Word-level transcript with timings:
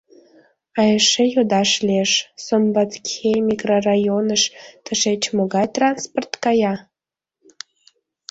А 0.79 0.81
эше 0.97 1.23
йодаш 1.33 1.71
лиеш, 1.85 2.11
Сомбатхей 2.45 3.39
микрорайоныш 3.47 4.43
тышеч 4.85 5.21
могай 5.35 5.67
транспорт 5.75 6.31
кая? 6.43 6.73